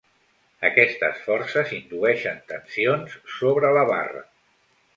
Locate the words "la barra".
3.79-4.27